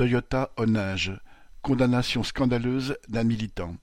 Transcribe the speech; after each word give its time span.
Toyota 0.00 0.50
Onage, 0.56 1.12
condamnation 1.60 2.22
scandaleuse 2.22 2.96
d'un 3.08 3.22
militant. 3.22 3.76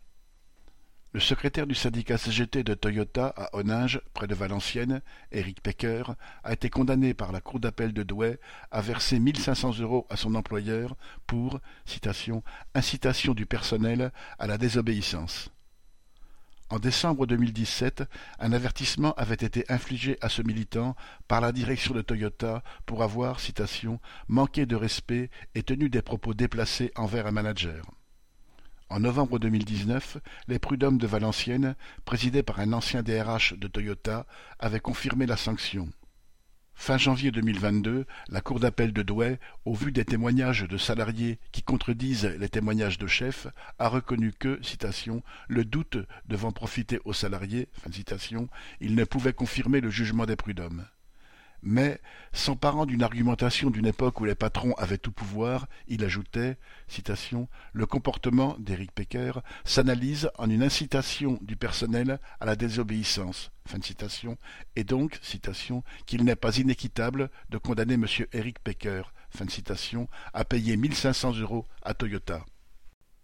Le 1.14 1.20
secrétaire 1.20 1.68
du 1.68 1.76
syndicat 1.76 2.18
CGT 2.18 2.64
de 2.64 2.74
Toyota 2.74 3.28
à 3.38 3.56
Onage, 3.56 4.02
près 4.16 4.26
de 4.26 4.34
Valenciennes, 4.34 5.04
Eric 5.32 5.62
Pecker, 5.62 6.16
a 6.44 6.54
été 6.54 6.72
condamné 6.72 7.14
par 7.14 7.32
la 7.32 7.40
cour 7.40 7.60
d'appel 7.60 7.94
de 7.94 8.02
Douai 8.02 8.40
à 8.72 8.82
verser 8.82 9.20
1500 9.20 9.78
euros 9.82 10.08
à 10.10 10.18
son 10.18 10.34
employeur 10.34 10.96
pour, 11.28 11.60
citation, 11.86 12.42
incitation 12.74 13.36
du 13.36 13.46
personnel 13.46 14.12
à 14.40 14.48
la 14.48 14.58
désobéissance. 14.58 15.52
En 16.70 16.80
décembre 16.80 17.26
2017, 17.28 18.04
un 18.40 18.52
avertissement 18.52 19.14
avait 19.14 19.36
été 19.36 19.64
infligé 19.70 20.18
à 20.20 20.28
ce 20.28 20.42
militant 20.42 20.98
par 21.30 21.40
la 21.40 21.54
direction 21.54 21.94
de 21.94 22.02
Toyota 22.02 22.62
pour 22.86 23.04
avoir, 23.04 23.40
citation, 23.40 24.02
manqué 24.28 24.66
de 24.66 24.76
respect 24.76 25.30
et 25.56 25.64
tenu 25.64 25.90
des 25.90 26.02
propos 26.02 26.34
déplacés 26.34 26.92
envers 26.98 27.26
un 27.26 27.32
manager. 27.32 27.86
En 28.90 29.00
novembre 29.00 29.40
2019, 29.40 30.18
les 30.50 30.60
prud'hommes 30.60 30.98
de 30.98 31.08
Valenciennes, 31.08 31.76
présidés 32.04 32.44
par 32.44 32.60
un 32.60 32.74
ancien 32.74 33.02
DRH 33.02 33.54
de 33.54 33.68
Toyota, 33.68 34.26
avaient 34.60 34.82
confirmé 34.82 35.26
la 35.26 35.38
sanction. 35.38 35.88
Fin 36.80 36.98
janvier 36.98 37.32
2022, 37.32 38.06
la 38.30 38.40
Cour 38.40 38.60
d'appel 38.62 38.94
de 38.94 39.02
Douai, 39.02 39.40
au 39.66 39.74
vu 39.74 39.92
des 39.92 40.06
témoignages 40.06 40.66
de 40.66 40.78
salariés 40.78 41.40
qui 41.52 41.64
contredisent 41.64 42.32
les 42.40 42.48
témoignages 42.48 43.00
de 43.00 43.08
chefs, 43.08 43.48
a 43.80 43.90
reconnu 43.90 44.32
que, 44.32 44.62
le 45.50 45.66
doute 45.66 45.98
devant 46.28 46.52
profiter 46.52 47.00
aux 47.04 47.14
salariés, 47.14 47.68
il 48.80 48.96
ne 48.96 49.04
pouvait 49.04 49.34
confirmer 49.34 49.82
le 49.82 49.90
jugement 49.90 50.26
des 50.26 50.38
prud'hommes 50.38 50.86
mais, 51.62 52.00
s'emparant 52.34 52.86
d'une 52.86 53.04
argumentation 53.04 53.70
d'une 53.70 53.86
époque 53.86 54.22
où 54.22 54.26
les 54.26 54.36
patrons 54.36 54.74
avaient 54.74 54.98
tout 54.98 55.12
pouvoir, 55.12 55.68
il 55.88 56.04
ajoutait 56.04 56.58
Le 57.74 57.86
comportement 57.86 58.56
d'Éric 58.60 58.92
Pecker 58.92 59.34
s'analyse 59.66 60.30
en 60.38 60.50
une 60.50 60.64
incitation 60.64 61.40
du 61.42 61.56
personnel 61.56 62.20
à 62.40 62.46
la 62.46 62.56
désobéissance. 62.56 63.52
Et 64.76 64.84
donc, 64.84 65.20
qu'il 66.06 66.24
n'est 66.24 66.36
pas 66.36 66.58
inéquitable 66.58 67.30
de 67.50 67.58
condamner 67.58 67.96
M. 67.96 68.06
Éric 68.32 68.60
Pecker 68.60 69.02
fin 69.30 69.46
de 69.46 69.52
citation, 69.52 70.08
à 70.34 70.46
payer 70.46 70.78
1500 70.78 71.34
euros 71.40 71.66
à 71.84 71.94
Toyota. 71.94 72.46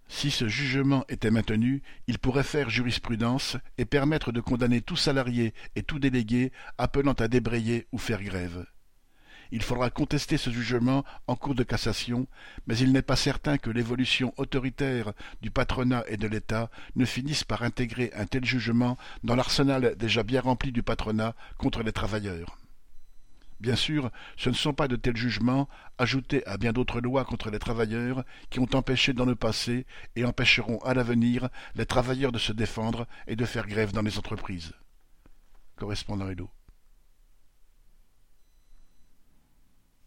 Si 0.07 0.31
ce 0.31 0.47
jugement 0.47 1.05
était 1.09 1.31
maintenu, 1.31 1.81
il 2.07 2.19
pourrait 2.19 2.43
faire 2.43 2.69
jurisprudence 2.69 3.57
et 3.77 3.85
permettre 3.85 4.31
de 4.31 4.41
condamner 4.41 4.81
tout 4.81 4.95
salarié 4.95 5.53
et 5.75 5.83
tout 5.83 5.99
délégué 5.99 6.51
appelant 6.77 7.13
à 7.13 7.27
débrayer 7.27 7.87
ou 7.91 7.97
faire 7.97 8.21
grève. 8.21 8.65
Il 9.51 9.61
faudra 9.61 9.91
contester 9.91 10.37
ce 10.37 10.49
jugement 10.49 11.03
en 11.27 11.35
cours 11.35 11.53
de 11.53 11.63
cassation, 11.63 12.27
mais 12.65 12.75
il 12.75 12.91
n'est 12.91 13.03
pas 13.03 13.15
certain 13.15 13.59
que 13.59 13.69
l'évolution 13.69 14.33
autoritaire 14.37 15.13
du 15.43 15.51
patronat 15.51 16.03
et 16.07 16.17
de 16.17 16.27
l'État 16.27 16.71
ne 16.95 17.05
finisse 17.05 17.43
par 17.43 17.61
intégrer 17.61 18.11
un 18.15 18.25
tel 18.25 18.45
jugement 18.45 18.97
dans 19.23 19.35
l'arsenal 19.35 19.95
déjà 19.95 20.23
bien 20.23 20.41
rempli 20.41 20.71
du 20.71 20.81
patronat 20.81 21.35
contre 21.59 21.83
les 21.83 21.91
travailleurs. 21.91 22.57
Bien 23.63 23.77
sûr, 23.77 24.11
ce 24.35 24.49
ne 24.49 24.55
sont 24.55 24.73
pas 24.73 24.89
de 24.89 24.97
tels 24.97 25.15
jugements, 25.15 25.69
ajoutés 25.97 26.45
à 26.45 26.57
bien 26.57 26.73
d'autres 26.73 26.99
lois 26.99 27.23
contre 27.23 27.49
les 27.49 27.59
travailleurs, 27.59 28.25
qui 28.49 28.59
ont 28.59 28.67
empêché 28.73 29.13
dans 29.13 29.23
le 29.23 29.35
passé 29.35 29.85
et 30.17 30.25
empêcheront 30.25 30.79
à 30.79 30.93
l'avenir 30.93 31.47
les 31.75 31.85
travailleurs 31.85 32.33
de 32.33 32.39
se 32.39 32.51
défendre 32.51 33.07
et 33.25 33.37
de 33.37 33.45
faire 33.45 33.65
grève 33.65 33.93
dans 33.93 34.01
les 34.01 34.17
entreprises. 34.17 34.73